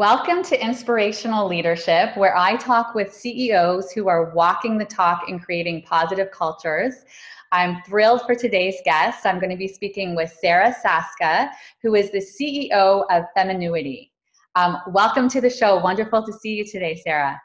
[0.00, 5.44] Welcome to Inspirational Leadership, where I talk with CEOs who are walking the talk and
[5.44, 7.04] creating positive cultures.
[7.52, 9.26] I'm thrilled for today's guest.
[9.26, 11.50] I'm going to be speaking with Sarah Saska,
[11.82, 14.10] who is the CEO of Feminuity.
[14.54, 15.76] Um, welcome to the show.
[15.76, 17.38] Wonderful to see you today, Sarah.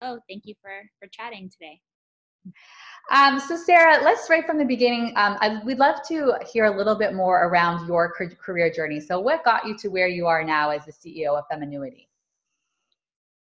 [0.00, 1.82] Oh, thank you for, for chatting today.
[3.10, 5.12] Um, so, Sarah, let's right from the beginning.
[5.16, 9.00] Um, I, we'd love to hear a little bit more around your career journey.
[9.00, 12.08] So, what got you to where you are now as the CEO of Feminuity?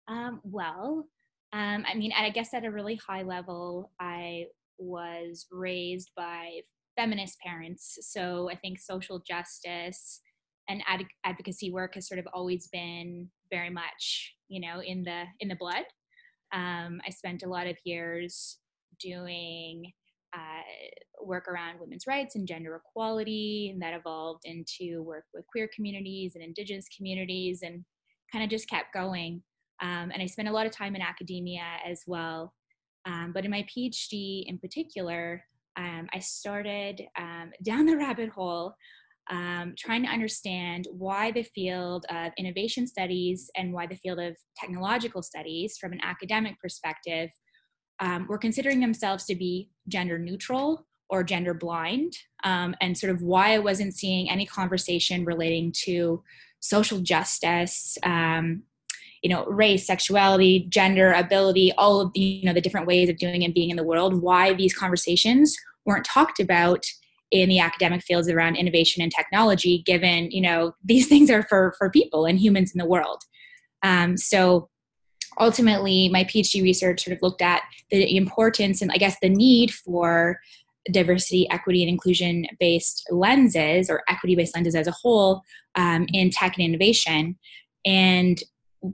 [0.08, 1.08] Um, well,
[1.52, 4.46] um, I mean, I guess at a really high level, I
[4.78, 6.60] was raised by
[6.96, 7.98] feminist parents.
[8.02, 10.20] So, I think social justice
[10.68, 15.24] and ad- advocacy work has sort of always been very much, you know, in the
[15.40, 15.84] in the blood.
[16.52, 18.58] Um, I spent a lot of years
[19.00, 19.92] doing
[20.34, 20.62] uh,
[21.22, 26.34] work around women's rights and gender equality, and that evolved into work with queer communities
[26.34, 27.84] and indigenous communities, and
[28.32, 29.42] kind of just kept going.
[29.82, 32.52] Um, and I spent a lot of time in academia as well.
[33.06, 35.44] Um, but in my PhD in particular,
[35.76, 38.74] um, I started um, down the rabbit hole
[39.30, 44.36] um, trying to understand why the field of innovation studies and why the field of
[44.56, 47.30] technological studies, from an academic perspective,
[48.00, 53.22] um, were considering themselves to be gender neutral or gender blind, um, and sort of
[53.22, 56.22] why I wasn't seeing any conversation relating to
[56.60, 58.62] social justice, um,
[59.22, 63.18] you know, race, sexuality, gender, ability, all of the, you know, the different ways of
[63.18, 66.84] doing and being in the world, why these conversations weren't talked about
[67.30, 71.74] in the academic fields around innovation and technology, given, you know, these things are for,
[71.78, 73.22] for people and humans in the world.
[73.82, 74.68] Um, so
[75.38, 79.72] ultimately my phd research sort of looked at the importance and i guess the need
[79.72, 80.40] for
[80.92, 85.42] diversity equity and inclusion based lenses or equity based lenses as a whole
[85.74, 87.36] um, in tech and innovation
[87.84, 88.42] and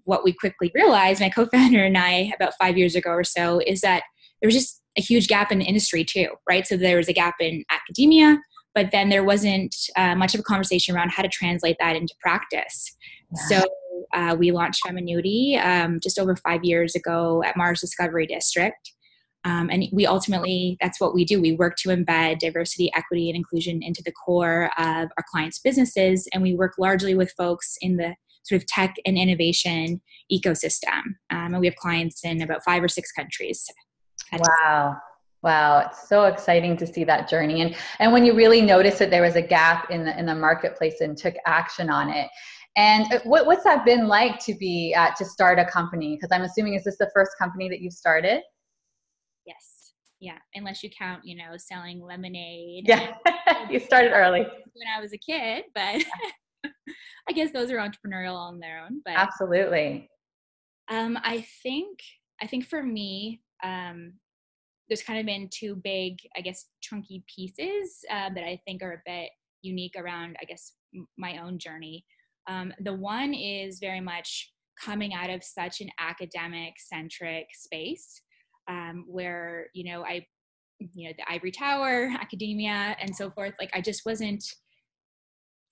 [0.04, 3.80] what we quickly realized my co-founder and i about five years ago or so is
[3.80, 4.02] that
[4.40, 7.12] there was just a huge gap in the industry too right so there was a
[7.12, 8.38] gap in academia
[8.74, 12.14] but then there wasn't uh, much of a conversation around how to translate that into
[12.20, 12.96] practice.
[13.48, 13.62] So
[14.12, 18.92] uh, we launched Feminuity um, just over five years ago at Mars Discovery District.
[19.44, 21.40] Um, and we ultimately, that's what we do.
[21.40, 26.28] We work to embed diversity, equity, and inclusion into the core of our clients' businesses.
[26.32, 30.00] And we work largely with folks in the sort of tech and innovation
[30.32, 31.02] ecosystem.
[31.30, 33.66] Um, and we have clients in about five or six countries.
[34.32, 34.96] Wow.
[35.42, 37.62] Wow, it's so exciting to see that journey.
[37.62, 40.36] And and when you really noticed that there was a gap in the in the
[40.36, 42.28] marketplace and took action on it.
[42.76, 46.16] And uh, what, what's that been like to be uh, to start a company?
[46.16, 48.40] Because I'm assuming is this the first company that you've started?
[49.46, 49.92] Yes.
[50.20, 50.38] Yeah.
[50.54, 52.84] Unless you count, you know, selling lemonade.
[52.88, 53.14] Yeah.
[53.70, 54.40] you started early.
[54.40, 56.02] When I was a kid, but
[57.28, 59.02] I guess those are entrepreneurial on their own.
[59.04, 60.08] But absolutely.
[60.90, 61.98] Um, I think
[62.42, 64.14] I think for me, um,
[64.88, 68.94] there's kind of been two big, I guess, chunky pieces uh, that I think are
[68.94, 69.30] a bit
[69.62, 70.72] unique around, I guess,
[71.16, 72.04] my own journey.
[72.46, 78.22] Um, the one is very much coming out of such an academic centric space
[78.68, 80.26] um, where, you know, I,
[80.78, 83.54] you know, the ivory tower, academia, and so forth.
[83.58, 84.44] Like, I just wasn't.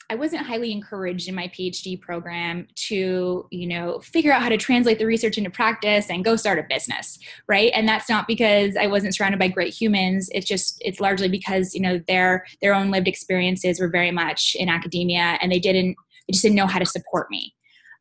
[0.09, 4.57] I wasn't highly encouraged in my PhD program to, you know, figure out how to
[4.57, 7.17] translate the research into practice and go start a business,
[7.47, 7.71] right?
[7.77, 10.29] And that's not because I wasn't surrounded by great humans.
[10.33, 14.57] It's just it's largely because, you know, their their own lived experiences were very much
[14.59, 15.97] in academia and they didn't
[16.31, 17.53] I just didn't know how to support me.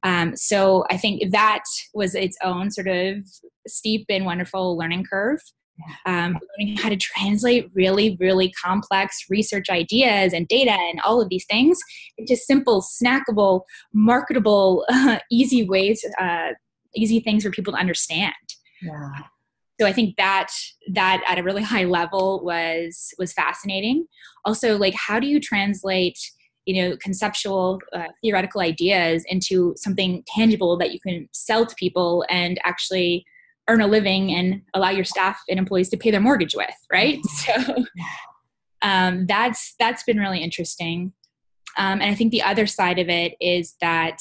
[0.04, 1.64] Um, so I think that
[1.94, 3.18] was its own sort of
[3.68, 5.40] steep and wonderful learning curve.
[6.06, 11.30] Um, learning how to translate really, really complex research ideas and data and all of
[11.30, 11.80] these things
[12.18, 13.62] into simple, snackable,
[13.94, 16.50] marketable, uh, easy ways, uh,
[16.96, 18.34] easy things for people to understand.
[18.82, 19.10] Yeah.
[19.80, 20.50] So I think that
[20.92, 24.06] that at a really high level was was fascinating.
[24.44, 26.20] Also, like how do you translate
[26.70, 32.26] you know conceptual uh, theoretical ideas into something tangible that you can sell to people
[32.30, 33.26] and actually
[33.68, 37.20] earn a living and allow your staff and employees to pay their mortgage with right?
[37.20, 37.82] Mm-hmm.
[37.82, 37.84] so
[38.82, 41.14] um, that's that's been really interesting.
[41.78, 44.18] Um, and i think the other side of it is that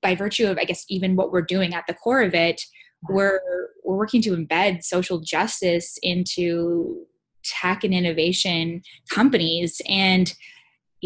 [0.00, 2.62] by virtue of i guess even what we're doing at the core of it
[3.08, 3.40] we're
[3.84, 7.06] we're working to embed social justice into
[7.46, 9.80] tech and innovation companies.
[9.88, 10.32] And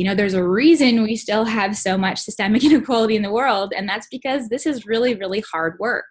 [0.00, 3.74] you know, there's a reason we still have so much systemic inequality in the world,
[3.76, 6.06] and that's because this is really, really hard work.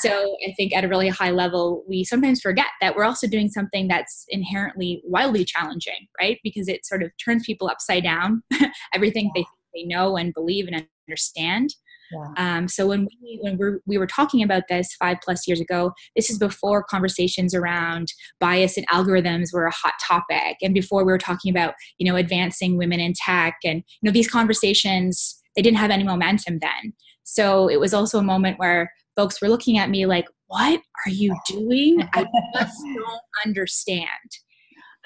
[0.00, 3.48] So I think at a really high level, we sometimes forget that we're also doing
[3.48, 6.40] something that's inherently wildly challenging, right?
[6.42, 8.42] Because it sort of turns people upside down,
[8.94, 9.44] everything they,
[9.74, 11.72] they know and believe and understand.
[12.12, 12.26] Yeah.
[12.36, 15.92] Um, so when we when we're, we were talking about this five plus years ago,
[16.16, 18.08] this is before conversations around
[18.40, 22.16] bias and algorithms were a hot topic, and before we were talking about you know
[22.16, 26.92] advancing women in tech, and you know these conversations they didn't have any momentum then.
[27.24, 31.10] So it was also a moment where folks were looking at me like, "What are
[31.10, 32.02] you doing?
[32.14, 34.08] I just don't understand."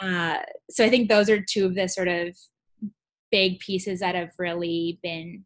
[0.00, 0.38] Uh,
[0.70, 2.36] so I think those are two of the sort of
[3.30, 5.44] big pieces that have really been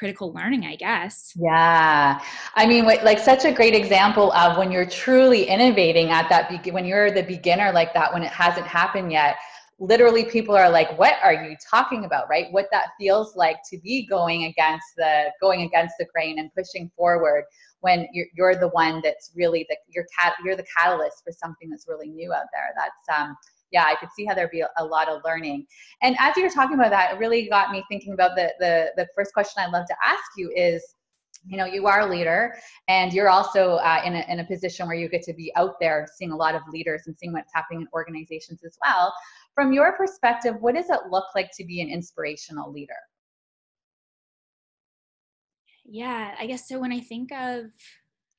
[0.00, 1.34] critical learning i guess.
[1.36, 2.18] Yeah.
[2.54, 6.86] I mean like such a great example of when you're truly innovating at that when
[6.86, 9.36] you're the beginner like that when it hasn't happened yet
[9.78, 12.30] literally people are like what are you talking about?
[12.30, 12.46] Right?
[12.50, 16.90] What that feels like to be going against the going against the grain and pushing
[16.96, 17.44] forward
[17.80, 21.68] when you're, you're the one that's really the you're cat you're the catalyst for something
[21.68, 22.70] that's really new out there.
[22.74, 23.36] That's um
[23.72, 25.66] yeah, I could see how there'd be a, lot of learning.
[26.02, 28.90] And as you were talking about that, it really got me thinking about the the
[28.96, 30.94] the first question I'd love to ask you is
[31.46, 32.54] you know you are a leader
[32.88, 35.76] and you're also uh, in, a, in a position where you get to be out
[35.80, 39.12] there seeing a lot of leaders and seeing what's happening in organizations as well
[39.54, 42.92] from your perspective what does it look like to be an inspirational leader
[45.86, 47.64] yeah i guess so when i think of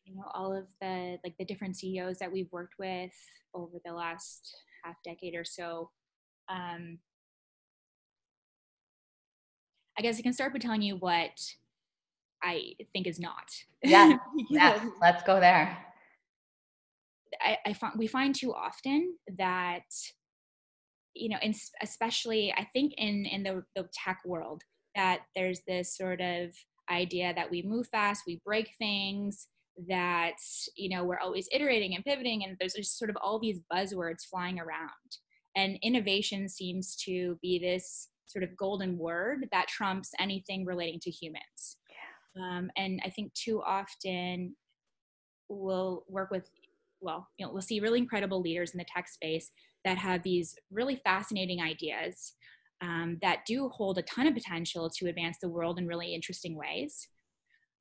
[0.04, 3.12] you know all of the like the different ceos that we've worked with
[3.54, 5.90] over the last half decade or so.
[6.50, 7.00] Um,
[9.98, 11.40] I guess I can start by telling you what
[12.44, 13.52] I think is not.
[13.84, 14.18] Yeah,
[14.50, 14.84] yeah.
[15.02, 15.78] Let's go there.
[17.40, 19.84] I, I find we find too often that
[21.14, 24.64] you know, in, especially I think in in the, the tech world,
[24.96, 26.52] that there's this sort of
[26.90, 29.48] idea that we move fast, we break things,
[29.88, 30.36] that
[30.76, 34.26] you know we're always iterating and pivoting and there's just sort of all these buzzwords
[34.30, 34.90] flying around.
[35.56, 41.12] And innovation seems to be this sort of golden word that trumps anything relating to
[41.12, 41.78] humans.
[42.40, 44.56] Um, and i think too often
[45.50, 46.50] we'll work with
[47.02, 49.52] well you know we'll see really incredible leaders in the tech space
[49.84, 52.34] that have these really fascinating ideas
[52.82, 56.56] um, that do hold a ton of potential to advance the world in really interesting
[56.56, 57.08] ways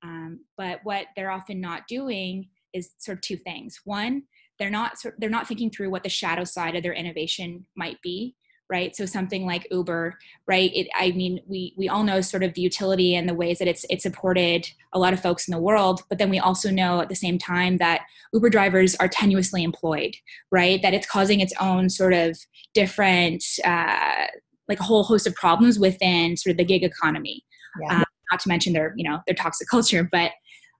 [0.02, 3.80] um, but what they're often not doing is sort of two things.
[3.84, 4.22] One,
[4.60, 8.36] they're not they're not thinking through what the shadow side of their innovation might be
[8.70, 10.16] right so something like uber
[10.46, 13.58] right it, i mean we we all know sort of the utility and the ways
[13.58, 16.70] that it's it supported a lot of folks in the world but then we also
[16.70, 20.14] know at the same time that uber drivers are tenuously employed
[20.50, 22.38] right that it's causing its own sort of
[22.74, 24.26] different uh,
[24.68, 27.42] like a whole host of problems within sort of the gig economy
[27.82, 27.96] yeah.
[27.96, 30.32] um, not to mention their you know their toxic culture but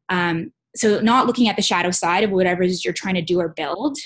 [0.09, 3.23] um, so not looking at the shadow side of whatever it is you're trying to
[3.23, 3.97] do or build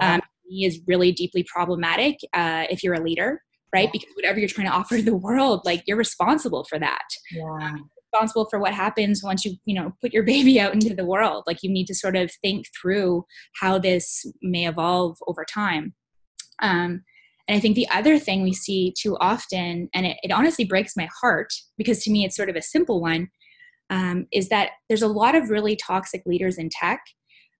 [0.00, 0.14] yeah.
[0.14, 0.20] um,
[0.50, 3.42] is really deeply problematic uh, if you're a leader
[3.74, 3.90] right yeah.
[3.92, 7.44] because whatever you're trying to offer to the world like you're responsible for that yeah.
[7.44, 11.06] um, responsible for what happens once you you know put your baby out into the
[11.06, 13.24] world like you need to sort of think through
[13.60, 15.94] how this may evolve over time
[16.62, 17.02] um,
[17.50, 20.96] and I think the other thing we see too often, and it, it honestly breaks
[20.96, 23.28] my heart because to me it's sort of a simple one,
[23.90, 27.00] um, is that there's a lot of really toxic leaders in tech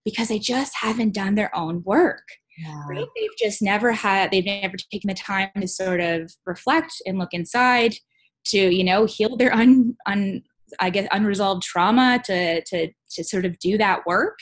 [0.05, 2.23] because they just haven't done their own work.
[2.57, 2.85] Yeah.
[2.89, 3.07] Right?
[3.17, 7.31] They've just never had, they've never taken the time to sort of reflect and look
[7.33, 7.97] inside
[8.47, 10.45] to, you know, heal their un, un,
[10.79, 14.39] I guess unresolved trauma to to to sort of do that work,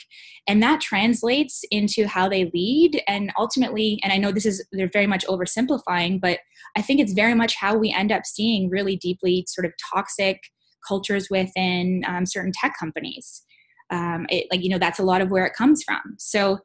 [0.47, 4.89] and that translates into how they lead, and ultimately, and I know this is they're
[4.91, 6.39] very much oversimplifying, but
[6.77, 10.39] I think it's very much how we end up seeing really deeply sort of toxic
[10.87, 13.43] cultures within um, certain tech companies.
[13.91, 16.15] Um, it, like you know that's a lot of where it comes from.
[16.17, 16.59] So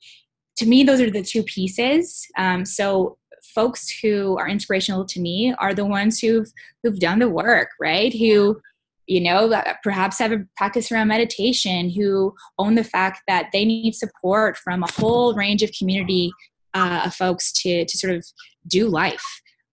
[0.59, 2.26] to me, those are the two pieces.
[2.38, 3.18] Um, so
[3.54, 6.50] folks who are inspirational to me are the ones who've
[6.83, 8.12] who've done the work, right?
[8.12, 8.61] Who
[9.06, 13.94] you know, perhaps have a practice around meditation, who own the fact that they need
[13.94, 16.32] support from a whole range of community
[16.75, 18.25] uh, of folks to, to sort of
[18.66, 19.25] do life,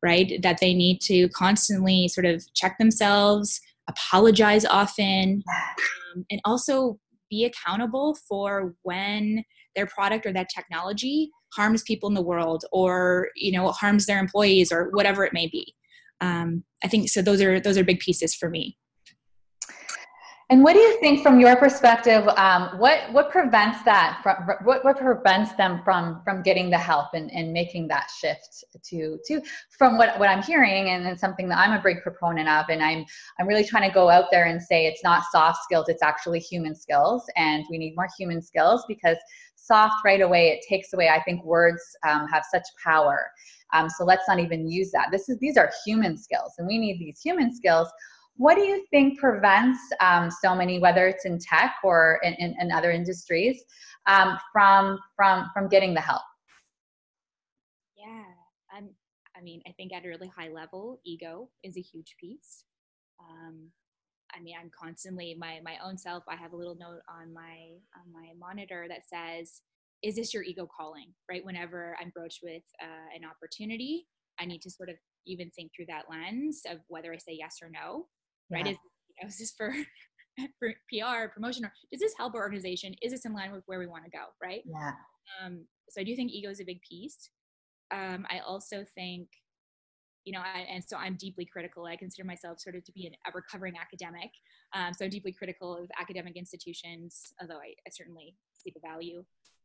[0.04, 0.42] right?
[0.42, 3.60] That they need to constantly sort of check themselves,
[3.90, 5.44] apologize often,
[6.16, 9.44] um, and also be accountable for when
[9.76, 14.20] their product or that technology harms people in the world or you know harms their
[14.20, 15.74] employees or whatever it may be
[16.20, 18.78] um, i think so those are those are big pieces for me
[20.52, 24.84] and what do you think, from your perspective, um, what what prevents that from what,
[24.84, 29.42] what prevents them from from getting the help and, and making that shift to to
[29.70, 32.84] from what, what I'm hearing and it's something that I'm a big proponent of, and
[32.84, 33.06] I'm
[33.40, 36.40] I'm really trying to go out there and say it's not soft skills, it's actually
[36.40, 39.18] human skills, and we need more human skills because
[39.56, 41.08] soft right away it takes away.
[41.08, 43.32] I think words um, have such power,
[43.72, 45.12] um, so let's not even use that.
[45.12, 47.88] This is these are human skills, and we need these human skills
[48.38, 52.56] what do you think prevents um, so many, whether it's in tech or in, in,
[52.60, 53.64] in other industries,
[54.08, 56.24] um, from from from getting the help?
[57.96, 58.24] Yeah,
[58.76, 58.90] I'm,
[59.38, 62.64] I mean, I think at a really high level, ego is a huge piece.
[63.20, 63.70] Um,
[64.36, 66.24] I mean, I'm constantly my my own self.
[66.28, 69.62] I have a little note on my on my monitor that says,
[70.02, 71.46] "Is this your ego calling?" Right.
[71.46, 74.08] Whenever I'm broached with uh, an opportunity,
[74.40, 74.96] I need to sort of
[75.28, 78.08] even think through that lens of whether I say yes or no
[78.52, 78.66] right?
[78.66, 78.72] Yeah.
[78.74, 78.78] Is,
[79.10, 79.74] you know, is this for,
[80.60, 82.96] for PR promotion or does this help our organization?
[83.02, 84.62] Is this in line with where we want to go, right?
[84.66, 84.92] Yeah.
[85.44, 87.30] Um, so I do think ego is a big piece.
[87.92, 89.28] Um, I also think,
[90.24, 91.86] you know, I, and so I'm deeply critical.
[91.86, 94.30] I consider myself sort of to be an, a recovering academic.
[94.74, 99.24] Um, so I'm deeply critical of academic institutions, although I, I certainly see the value.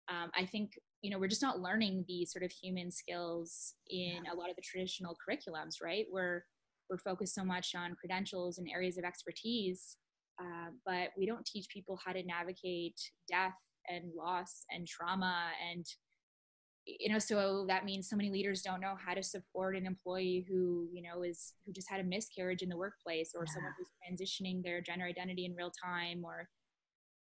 [0.09, 4.23] Um, I think you know we're just not learning these sort of human skills in
[4.33, 6.07] a lot of the traditional curriculums, right?
[6.11, 6.45] We're
[6.89, 9.97] we're focused so much on credentials and areas of expertise,
[10.41, 13.55] uh, but we don't teach people how to navigate death
[13.89, 15.87] and loss and trauma and
[16.87, 20.47] you know so that means so many leaders don't know how to support an employee
[20.49, 23.53] who you know is who just had a miscarriage in the workplace or yeah.
[23.53, 26.49] someone who's transitioning their gender identity in real time or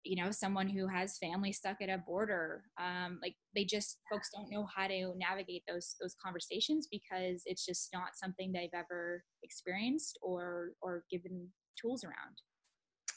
[0.03, 4.29] you know someone who has family stuck at a border um, like they just folks
[4.35, 9.23] don't know how to navigate those those conversations because it's just not something they've ever
[9.43, 11.47] experienced or or given
[11.79, 12.35] tools around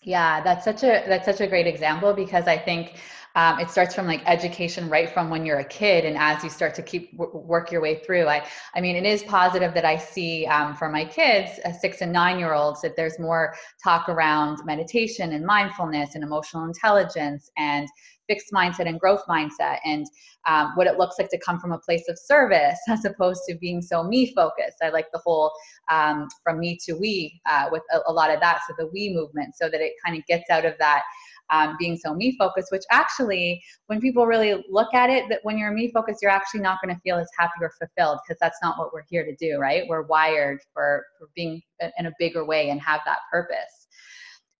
[0.03, 2.99] yeah, that's such a that's such a great example because I think
[3.37, 6.49] um, it starts from like education right from when you're a kid, and as you
[6.49, 8.27] start to keep w- work your way through.
[8.27, 12.01] I I mean, it is positive that I see um, for my kids, uh, six
[12.01, 13.55] and nine year olds, that there's more
[13.85, 17.87] talk around meditation and mindfulness and emotional intelligence and
[18.31, 20.07] fixed mindset and growth mindset and
[20.47, 23.57] um, what it looks like to come from a place of service as opposed to
[23.57, 24.77] being so me focused.
[24.83, 25.53] I like the whole
[25.91, 29.13] um, from me to we uh, with a, a, lot of that so the we
[29.13, 31.03] movement so that it kind of gets out of that
[31.51, 35.59] um, being so me focused which actually when people really look at it that when
[35.59, 38.59] you're me focused you're actually not going to feel as happy or fulfilled because that's
[38.63, 39.85] not what we're here to do right?
[39.89, 41.61] We're wired for, for being
[41.99, 43.80] in a bigger way and have that purpose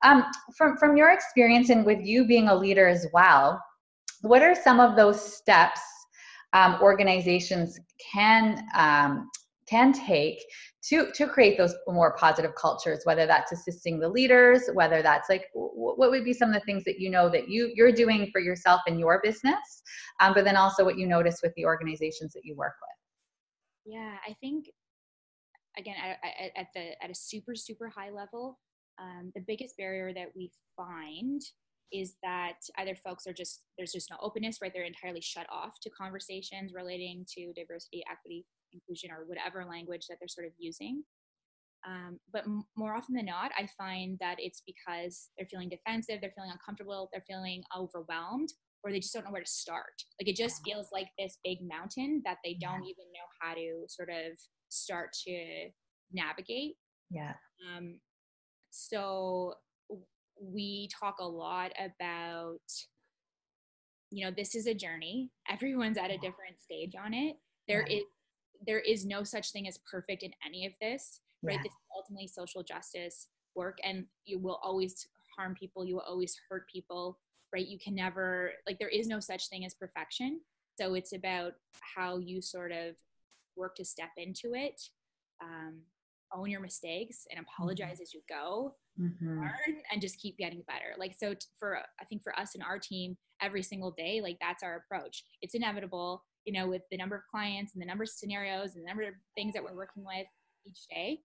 [0.03, 0.25] um,
[0.57, 3.61] from, from your experience and with you being a leader as well,
[4.23, 5.81] what are some of those steps
[6.53, 7.79] um, organizations
[8.13, 9.31] can um,
[9.69, 10.39] can take
[10.83, 15.45] to to create those more positive cultures whether that's assisting the leaders whether that's like
[15.55, 18.41] what would be some of the things that you know that you you're doing for
[18.41, 19.83] yourself in your business
[20.21, 23.95] um, but then also what you notice with the organizations that you work with?
[23.95, 24.67] Yeah i think
[25.79, 25.95] again
[26.57, 28.59] at the at a super super high level
[29.01, 31.41] um, the biggest barrier that we find
[31.93, 34.73] is that either folks are just there's just no openness right?
[34.73, 40.19] They're entirely shut off to conversations relating to diversity equity inclusion or whatever language that
[40.21, 41.03] they're sort of using.
[41.87, 46.19] Um, but m- more often than not i find that it's because they're feeling defensive
[46.21, 48.51] they're feeling uncomfortable they're feeling overwhelmed
[48.83, 50.03] or they just don't know where to start.
[50.21, 53.85] Like it just feels like this big mountain that they don't even know how to
[53.89, 54.39] sort of
[54.69, 55.69] start to
[56.13, 56.77] navigate.
[57.11, 57.35] Yeah.
[57.77, 57.99] Um,
[58.71, 59.55] so
[60.41, 62.59] we talk a lot about
[64.11, 65.31] you know this is a journey.
[65.49, 67.37] Everyone's at a different stage on it.
[67.69, 68.03] There is
[68.67, 71.55] there is no such thing as perfect in any of this right?
[71.55, 71.63] Yeah.
[71.63, 76.37] this is ultimately social justice work and you will always harm people you will always
[76.49, 77.19] hurt people
[77.53, 77.67] right?
[77.67, 80.41] You can never like there is no such thing as perfection.
[80.79, 81.55] So it's about
[81.97, 82.95] how you sort of
[83.57, 84.81] work to step into it
[85.43, 85.81] um,
[86.33, 87.47] own your mistakes and mm-hmm.
[87.55, 88.03] apologize mm-hmm.
[88.03, 89.41] as you go mm-hmm.
[89.41, 92.65] learn and just keep getting better like so t- for i think for us and
[92.65, 96.97] our team every single day like that's our approach it's inevitable you know with the
[96.97, 99.77] number of clients and the number of scenarios and the number of things that we're
[99.77, 100.27] working with
[100.67, 101.19] each day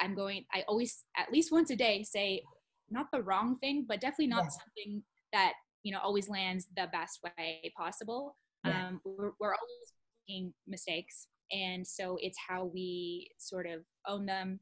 [0.00, 2.42] i'm going i always at least once a day say
[2.90, 4.48] not the wrong thing but definitely not yeah.
[4.50, 8.88] something that you know always lands the best way possible yeah.
[8.88, 9.92] um, we're, we're always
[10.28, 14.60] making mistakes and so it's how we sort of own them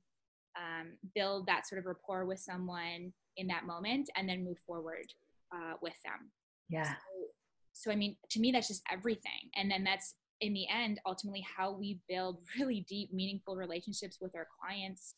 [0.57, 5.07] um, build that sort of rapport with someone in that moment and then move forward
[5.55, 6.31] uh, with them.
[6.69, 6.95] Yeah.
[6.95, 6.99] So,
[7.75, 9.51] so i mean to me that's just everything.
[9.57, 14.35] And then that's in the end ultimately how we build really deep meaningful relationships with
[14.37, 15.15] our clients.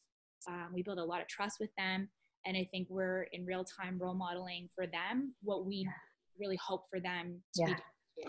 [0.49, 2.09] Um, we build a lot of trust with them.
[2.47, 5.89] And i think we're in real time role modeling for them what we
[6.39, 7.75] really hope for them to yeah.
[8.17, 8.29] be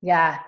[0.00, 0.38] yeah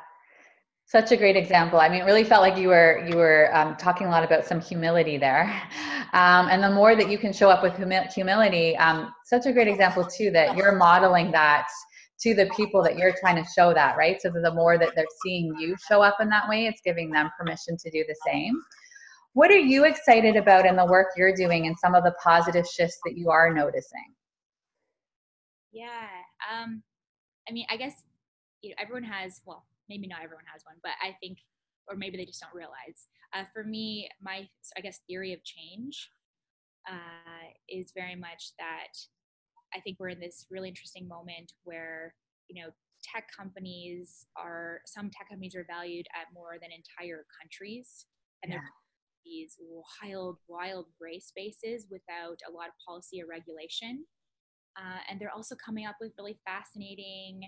[0.86, 1.80] such a great example.
[1.80, 4.44] I mean, it really felt like you were you were um, talking a lot about
[4.44, 5.44] some humility there,
[6.12, 9.52] um, and the more that you can show up with humi- humility, um, such a
[9.52, 11.66] great example too that you're modeling that
[12.20, 14.20] to the people that you're trying to show that right.
[14.20, 17.30] So the more that they're seeing you show up in that way, it's giving them
[17.38, 18.54] permission to do the same.
[19.32, 22.66] What are you excited about in the work you're doing and some of the positive
[22.66, 24.14] shifts that you are noticing?
[25.72, 26.06] Yeah.
[26.52, 26.84] Um,
[27.48, 28.04] I mean, I guess
[28.62, 31.38] you know, everyone has, well, maybe not everyone has one, but I think,
[31.88, 33.08] or maybe they just don't realize.
[33.34, 36.10] Uh, for me, my, I guess, theory of change
[36.88, 38.92] uh, is very much that
[39.74, 42.14] I think we're in this really interesting moment where,
[42.48, 42.70] you know,
[43.02, 48.06] tech companies are, some tech companies are valued at more than entire countries.
[48.42, 48.58] And yeah.
[48.58, 48.70] they're
[49.24, 49.56] these
[50.02, 54.04] wild, wild gray spaces without a lot of policy or regulation.
[54.76, 57.42] Uh, and they're also coming up with really fascinating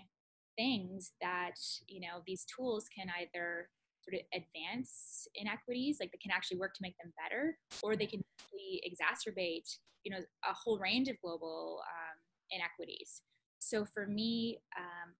[0.57, 3.69] things that you know these tools can either
[4.03, 8.07] sort of advance inequities like they can actually work to make them better or they
[8.07, 8.23] can
[8.53, 9.69] really exacerbate
[10.05, 12.17] you know a whole range of global um,
[12.51, 13.23] inequities.
[13.59, 15.15] So for me um,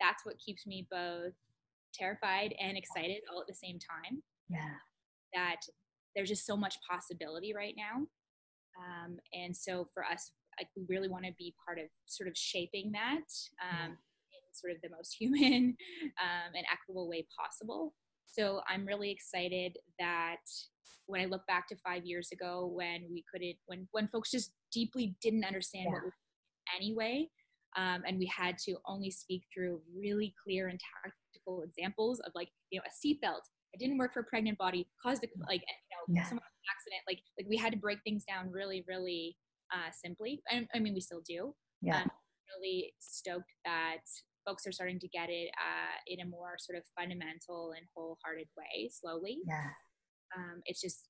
[0.00, 1.34] that's what keeps me both
[1.94, 4.22] terrified and excited all at the same time.
[4.48, 4.78] Yeah.
[5.34, 5.60] That
[6.16, 8.06] there's just so much possibility right now.
[8.78, 12.36] Um, and so for us like we really want to be part of sort of
[12.36, 13.24] shaping that
[13.62, 13.96] um,
[14.52, 15.76] sort of the most human
[16.20, 17.94] um, and equitable way possible.
[18.26, 20.40] So I'm really excited that
[21.06, 24.52] when I look back to five years ago, when we couldn't, when when folks just
[24.72, 25.92] deeply didn't understand yeah.
[25.92, 26.10] what we
[26.76, 27.28] anyway,
[27.76, 32.48] um, and we had to only speak through really clear and tactical examples of like
[32.70, 33.42] you know a seatbelt.
[33.74, 36.28] It didn't work for a pregnant body, caused a, like you know yeah.
[36.28, 37.02] some accident.
[37.06, 39.36] Like like we had to break things down really really
[39.72, 40.42] uh, simply.
[40.50, 41.54] I, I, mean, we still do.
[41.80, 42.02] Yeah.
[42.02, 42.10] Um,
[42.60, 44.04] really stoked that
[44.46, 48.48] folks are starting to get it uh, in a more sort of fundamental and wholehearted
[48.56, 49.38] way, slowly.
[49.46, 49.70] Yeah.
[50.36, 51.08] Um, it's just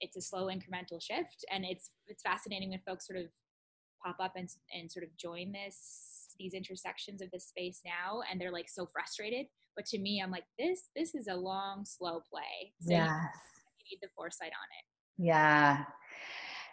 [0.00, 3.26] it's a slow incremental shift, and it's it's fascinating when folks sort of
[4.04, 8.40] pop up and and sort of join this these intersections of this space now, and
[8.40, 9.46] they're like so frustrated.
[9.76, 12.72] But to me, I'm like this this is a long, slow play.
[12.80, 13.10] So yes.
[13.78, 15.26] you need the foresight on it.
[15.26, 15.84] Yeah.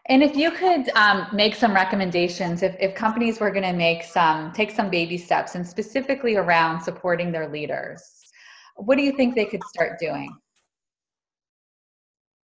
[0.07, 4.03] And if you could um, make some recommendations, if, if companies were going to make
[4.03, 8.03] some, take some baby steps and specifically around supporting their leaders,
[8.75, 10.35] what do you think they could start doing?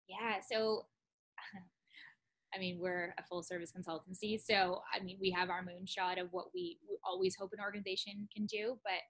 [0.08, 0.86] Yeah, so
[2.56, 4.40] I mean, we're a full service consultancy.
[4.40, 8.46] So, I mean, we have our moonshot of what we always hope an organization can
[8.46, 8.78] do.
[8.84, 9.02] But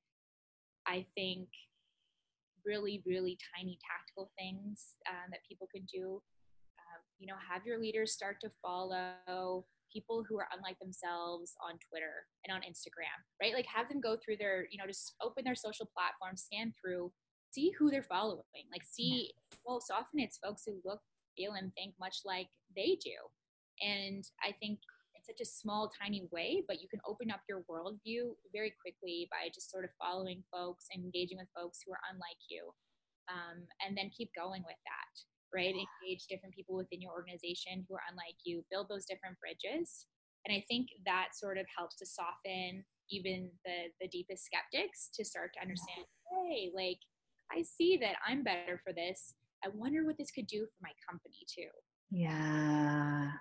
[0.86, 1.50] I think
[2.66, 6.22] really, really tiny tactical things um, that people could do
[7.20, 12.28] you know have your leaders start to follow people who are unlike themselves on twitter
[12.46, 13.54] and on instagram right?
[13.54, 17.12] Like have them go through their you know just open their social platforms scan through
[17.52, 19.32] see who they're following like see
[19.66, 21.00] well so often it's folks who look
[21.36, 23.14] feel and think much like they do.
[23.82, 24.80] And i think
[25.16, 29.28] it's such a small tiny way but you can open up your worldview very quickly
[29.32, 32.74] by just sort of following folks and engaging with folks who are unlike you
[33.30, 35.74] um, and then keep going with that right?
[35.74, 40.06] Engage different people within your organization who are unlike you, build those different bridges.
[40.46, 45.24] And I think that sort of helps to soften even the the deepest skeptics to
[45.24, 47.00] start to understand, hey, like
[47.52, 49.34] I see that I'm better for this.
[49.64, 51.70] I wonder what this could do for my company too.
[52.12, 53.32] Yeah.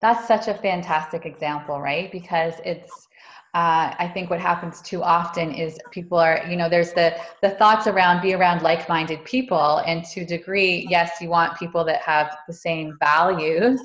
[0.00, 2.10] That's such a fantastic example, right?
[2.10, 3.06] Because it's
[3.54, 7.50] uh, I think what happens too often is people are, you know, there's the the
[7.50, 12.34] thoughts around be around like-minded people, and to degree, yes, you want people that have
[12.48, 13.78] the same values,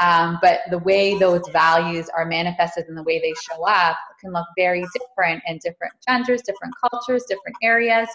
[0.00, 4.32] um, but the way those values are manifested and the way they show up can
[4.32, 8.08] look very different in different genders, different cultures, different areas,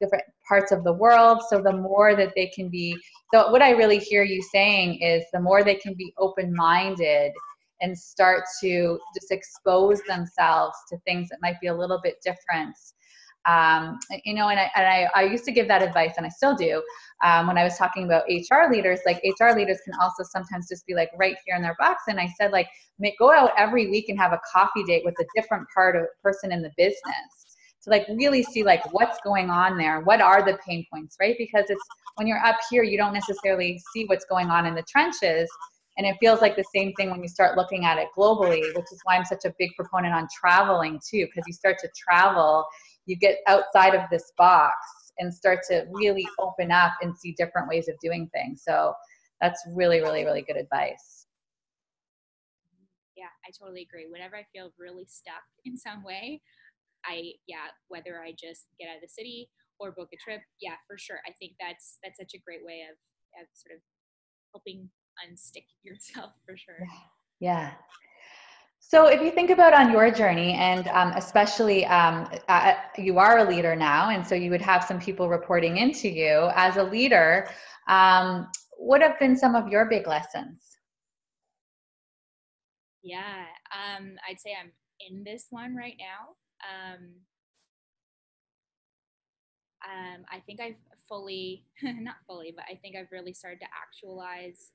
[0.00, 1.42] different parts of the world.
[1.48, 2.96] So the more that they can be,
[3.34, 7.32] so what I really hear you saying is the more they can be open-minded
[7.80, 12.76] and start to just expose themselves to things that might be a little bit different.
[13.46, 16.28] Um, you know, and, I, and I, I, used to give that advice, and I
[16.28, 16.82] still do.
[17.24, 20.86] Um, when I was talking about HR leaders, like HR leaders can also sometimes just
[20.86, 22.02] be like right here in their box.
[22.08, 22.66] And I said, like,
[22.98, 26.06] make, go out every week and have a coffee date with a different part of
[26.22, 30.00] person in the business to like really see like what's going on there.
[30.00, 31.36] What are the pain points, right?
[31.38, 31.82] Because it's
[32.16, 35.48] when you're up here, you don't necessarily see what's going on in the trenches
[35.98, 38.86] and it feels like the same thing when you start looking at it globally, which
[38.92, 42.64] is why I'm such a big proponent on traveling too, because you start to travel,
[43.06, 44.76] you get outside of this box
[45.18, 48.62] and start to really open up and see different ways of doing things.
[48.64, 48.94] So
[49.40, 51.26] that's really, really, really good advice.
[53.16, 54.06] Yeah, I totally agree.
[54.08, 56.40] Whenever I feel really stuck in some way,
[57.04, 60.78] I yeah, whether I just get out of the city or book a trip, yeah,
[60.86, 61.18] for sure.
[61.26, 62.94] I think that's that's such a great way of
[63.42, 63.82] of sort of
[64.54, 64.90] helping
[65.26, 66.86] unstick yourself for sure.
[67.40, 67.72] Yeah.
[68.80, 73.38] So, if you think about on your journey, and um, especially um, uh, you are
[73.38, 76.82] a leader now, and so you would have some people reporting into you as a
[76.82, 77.48] leader.
[77.86, 80.62] Um, what have been some of your big lessons?
[83.02, 86.34] Yeah, um, I'd say I'm in this one right now.
[86.64, 87.10] Um,
[89.84, 90.76] um, I think I've
[91.08, 94.70] fully, not fully, but I think I've really started to actualize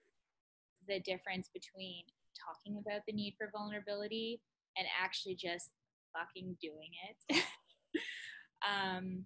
[0.88, 4.41] the difference between talking about the need for vulnerability
[4.78, 5.72] and actually just
[6.13, 7.43] fucking doing it.
[8.67, 9.26] um,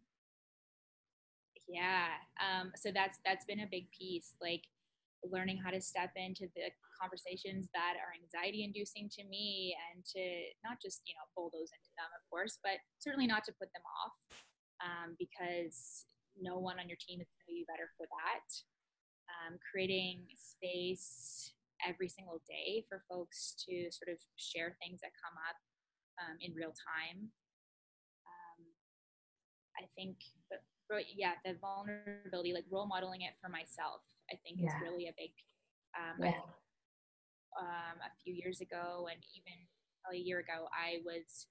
[1.68, 4.64] yeah, um, so that's that's been a big piece, like
[5.26, 6.70] learning how to step into the
[7.02, 10.22] conversations that are anxiety inducing to me and to
[10.64, 13.86] not just you know bulldoze into them of course but certainly not to put them
[14.02, 14.14] off
[14.82, 16.06] um, because
[16.42, 18.46] no one on your team is going to be better for that.
[19.38, 21.54] Um, creating space
[21.86, 25.58] every single day for folks to sort of share things that come up
[26.18, 27.30] um, in real time.
[28.26, 28.60] Um,
[29.78, 30.18] I think,
[30.50, 34.02] but, but, yeah, the vulnerability, like role modeling it for myself,
[34.34, 34.74] I think yeah.
[34.74, 35.32] is really a big.
[35.94, 36.42] Um, yeah.
[37.58, 39.58] um, a few years ago and even
[40.14, 41.48] a year ago, I was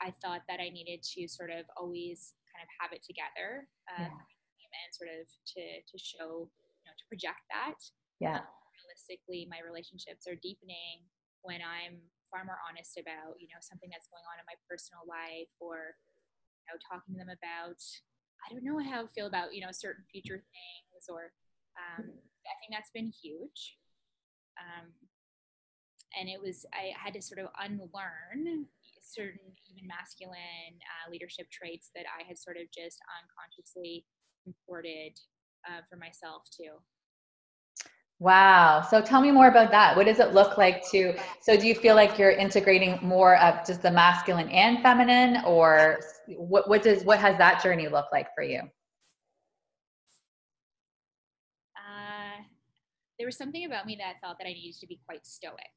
[0.00, 4.04] I thought that I needed to sort of always kind of have it together uh,
[4.04, 4.12] yeah.
[4.12, 5.24] and sort of
[5.56, 6.50] to to show
[7.04, 7.76] to project that.
[8.18, 8.40] Yeah.
[8.40, 8.48] Um,
[8.80, 11.04] realistically, my relationships are deepening
[11.44, 12.00] when I'm
[12.32, 15.94] far more honest about you know something that's going on in my personal life or
[16.58, 17.78] you know talking to them about
[18.42, 21.30] I don't know how I feel about you know certain future things or
[21.76, 23.78] um, I think that's been huge.
[24.58, 24.90] Um,
[26.18, 28.66] and it was I had to sort of unlearn
[29.04, 34.06] certain even masculine uh, leadership traits that I had sort of just unconsciously
[34.46, 35.18] imported
[35.68, 36.80] uh, for myself too.
[38.20, 38.86] Wow.
[38.88, 39.96] So tell me more about that.
[39.96, 41.14] What does it look like to?
[41.42, 45.98] So do you feel like you're integrating more of just the masculine and feminine, or
[46.28, 46.68] what?
[46.68, 48.60] What does what has that journey look like for you?
[51.76, 52.38] Uh,
[53.18, 55.74] there was something about me that felt that I needed to be quite stoic.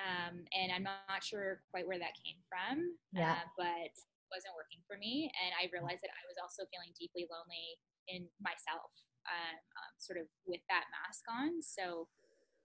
[0.00, 3.36] Um, and I'm not sure quite where that came from, yeah.
[3.36, 5.28] uh, but it wasn't working for me.
[5.44, 7.76] And I realized that I was also feeling deeply lonely
[8.08, 8.88] in myself,
[9.30, 11.62] um, um, sort of with that mask on.
[11.62, 12.10] So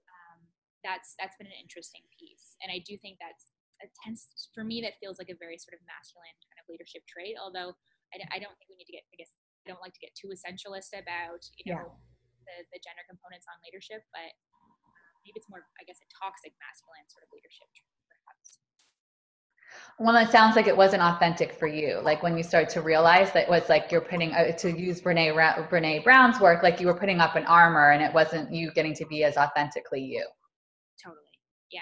[0.10, 0.39] um,
[0.82, 4.82] that's that's been an interesting piece, and I do think that's a tense for me.
[4.82, 7.38] That feels like a very sort of masculine kind of leadership trait.
[7.38, 7.78] Although
[8.12, 9.32] I, I don't think we need to get, I guess,
[9.65, 12.49] I don't like to get too essentialist about you know yeah.
[12.49, 14.34] the the gender components on leadership, but
[15.25, 18.62] maybe it's more, I guess, a toxic masculine sort of leadership, trait, perhaps.
[19.98, 22.02] Well, it sounds like it wasn't authentic for you.
[22.02, 25.02] Like when you start to realize that it was like you're putting, uh, to use
[25.02, 25.34] Brene,
[25.70, 28.94] Brene Brown's work, like you were putting up an armor and it wasn't you getting
[28.96, 30.26] to be as authentically you.
[31.02, 31.22] Totally.
[31.72, 31.82] Yeah.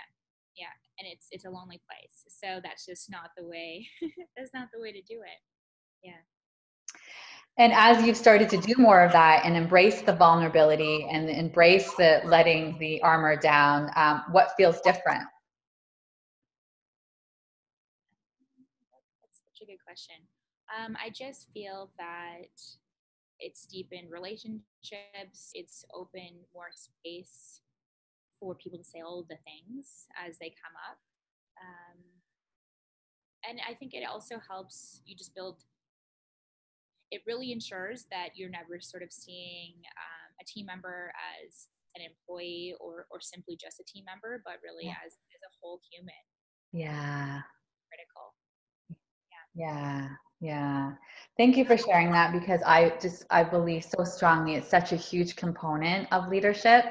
[0.56, 0.67] Yeah.
[0.99, 2.23] And it's, it's a lonely place.
[2.27, 3.88] So that's just not the way,
[4.38, 5.39] that's not the way to do it.
[6.03, 6.13] Yeah.
[7.58, 11.93] And as you've started to do more of that and embrace the vulnerability and embrace
[11.95, 15.21] the letting the armor down, um, what feels different?
[19.21, 20.25] That's such a good question.
[20.73, 22.49] Um, I just feel that
[23.39, 27.62] it's deepened relationships, it's opened more space
[28.39, 30.97] for people to say all the things as they come up.
[31.62, 31.99] Um,
[33.47, 35.62] and I think it also helps you just build
[37.12, 42.01] it really ensures that you're never sort of seeing um, a team member as an
[42.01, 44.97] employee or, or simply just a team member, but really yeah.
[45.06, 46.23] as, as a whole human.
[46.73, 47.45] Yeah.
[47.86, 48.34] Critical.
[49.55, 50.07] Yeah.
[50.39, 50.91] Yeah.
[51.37, 54.97] Thank you for sharing that because I just I believe so strongly it's such a
[54.97, 56.83] huge component of leadership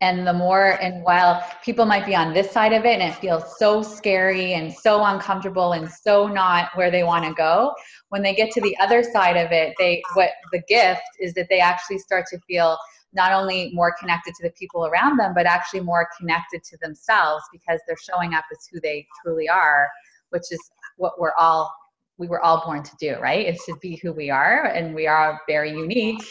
[0.00, 3.14] and the more and while people might be on this side of it and it
[3.14, 7.72] feels so scary and so uncomfortable and so not where they want to go
[8.08, 11.46] when they get to the other side of it they what the gift is that
[11.48, 12.76] they actually start to feel
[13.12, 17.44] not only more connected to the people around them but actually more connected to themselves
[17.52, 19.88] because they're showing up as who they truly are
[20.30, 20.58] which is
[20.96, 21.72] what we're all
[22.18, 23.46] we were all born to do, right?
[23.46, 26.24] Is to be who we are, and we are very unique.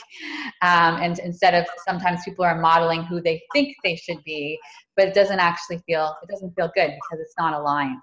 [0.61, 4.57] Um, and instead of sometimes people are modeling who they think they should be,
[4.95, 8.01] but it doesn't actually feel it doesn't feel good because it's not aligned.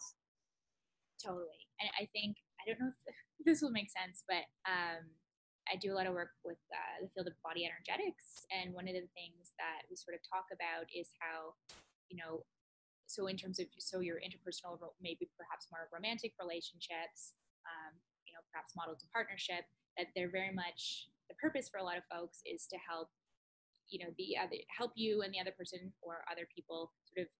[1.25, 3.15] Totally, and I think I don't know if
[3.45, 5.03] this will make sense, but um,
[5.67, 8.87] I do a lot of work with uh, the field of body energetics, and one
[8.87, 11.55] of the things that we sort of talk about is how
[12.11, 12.45] you know
[13.07, 17.35] so in terms of so your interpersonal maybe perhaps more romantic relationships
[17.69, 17.93] um,
[18.27, 19.65] you know, perhaps models to partnership,
[19.97, 23.09] that they're very much the purpose for a lot of folks is to help,
[23.89, 27.31] you know, the other help you and the other person or other people sort of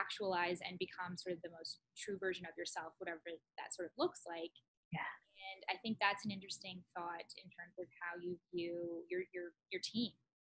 [0.00, 3.20] actualize and become sort of the most true version of yourself, whatever
[3.60, 4.52] that sort of looks like.
[4.92, 5.12] Yeah.
[5.52, 9.52] And I think that's an interesting thought in terms of how you view your your
[9.72, 10.12] your team.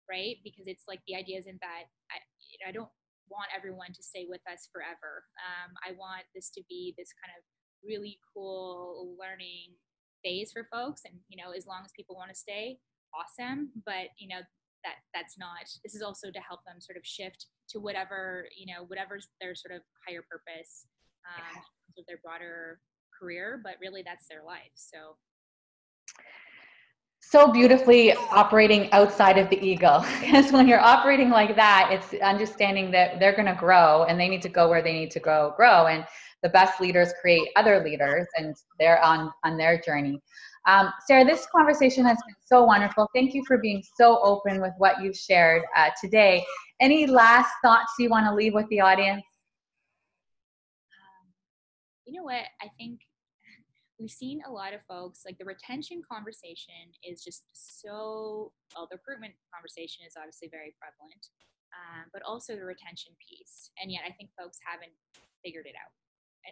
[0.10, 0.38] right?
[0.44, 2.20] Because it's like the idea isn't that I,
[2.52, 2.92] you know, I don't
[3.32, 5.24] want everyone to stay with us forever.
[5.40, 7.42] Um, I want this to be this kind of
[7.86, 9.76] really cool learning
[10.24, 12.80] phase for folks, and you know, as long as people want to stay,
[13.14, 13.70] awesome.
[13.86, 14.42] But you know,
[14.84, 15.68] that that's not.
[15.84, 19.56] This is also to help them sort of shift to whatever you know, whatever's their
[19.56, 20.88] sort of higher purpose
[21.28, 21.62] um,
[21.98, 22.80] of their broader
[23.18, 23.60] career.
[23.64, 24.74] But really, that's their life.
[24.76, 25.18] So
[27.26, 32.92] so beautifully operating outside of the ego because when you're operating like that it's understanding
[32.92, 35.54] that they're going to grow and they need to go where they need to go
[35.56, 36.06] grow and
[36.44, 40.22] the best leaders create other leaders and they're on on their journey.
[40.68, 43.10] Um, sarah this conversation has been so wonderful.
[43.16, 46.46] Thank you for being so open with what you've shared uh, today.
[46.80, 49.24] Any last thoughts you want to leave with the audience?
[50.92, 51.34] Um,
[52.06, 52.44] you know what?
[52.62, 53.00] I think
[54.00, 58.98] we've seen a lot of folks like the retention conversation is just so well the
[58.98, 61.24] recruitment conversation is obviously very prevalent
[61.74, 63.72] um, but also the retention piece.
[63.82, 64.92] And yet i think folks haven't
[65.46, 65.94] figured it out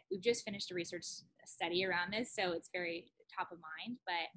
[0.10, 1.06] we've just finished a research
[1.46, 3.06] study around this so it's very
[3.38, 4.28] top of mind but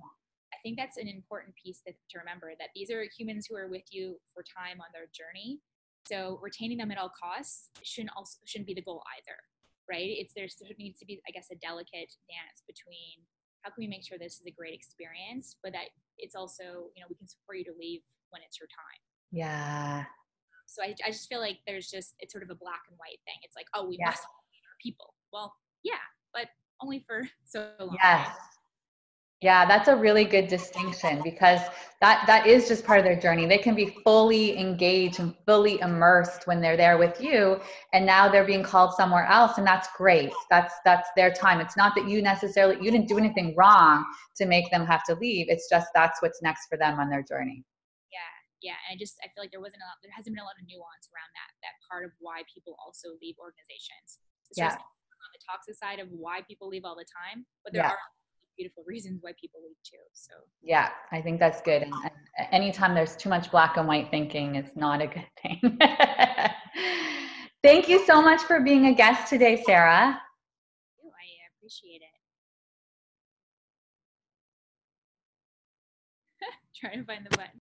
[0.52, 3.68] i think that's an important piece to, to remember that these are humans who are
[3.68, 5.60] with you for time on their journey
[6.06, 9.36] so retaining them at all costs shouldn't also shouldn't be the goal either
[9.88, 10.16] right?
[10.18, 13.24] It's there's there needs to be, I guess, a delicate dance between
[13.62, 17.00] how can we make sure this is a great experience, but that it's also, you
[17.00, 19.00] know, we can support you to leave when it's your time.
[19.32, 20.04] Yeah.
[20.66, 23.20] So I, I just feel like there's just it's sort of a black and white
[23.24, 23.40] thing.
[23.42, 24.12] It's like, oh, we yeah.
[24.12, 25.13] must our people.
[25.34, 25.94] Well, yeah,
[26.32, 26.46] but
[26.80, 27.96] only for so long.
[28.02, 28.36] Yes.
[29.42, 31.60] Yeah, that's a really good distinction because
[32.00, 33.44] that that is just part of their journey.
[33.44, 37.60] They can be fully engaged and fully immersed when they're there with you
[37.92, 40.32] and now they're being called somewhere else and that's great.
[40.48, 41.60] That's that's their time.
[41.60, 45.14] It's not that you necessarily you didn't do anything wrong to make them have to
[45.16, 45.48] leave.
[45.50, 47.64] It's just that's what's next for them on their journey.
[48.10, 48.20] Yeah.
[48.62, 50.48] Yeah, and I just I feel like there wasn't a lot, there hasn't been a
[50.48, 54.24] lot of nuance around that that part of why people also leave organizations.
[54.48, 54.72] It's yeah.
[54.72, 54.80] the
[55.50, 57.90] toxic side of why people leave all the time, but there yeah.
[57.90, 57.98] are
[58.56, 59.98] beautiful reasons why people leave too.
[60.12, 61.82] So yeah, I think that's good.
[61.82, 61.92] And,
[62.38, 65.78] and anytime there's too much black and white thinking, it's not a good thing.
[67.62, 70.20] Thank you so much for being a guest today, Sarah.
[71.00, 71.26] I
[71.56, 72.14] appreciate it.
[76.80, 77.60] Trying to find the button.